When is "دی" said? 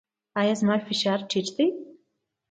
1.55-1.67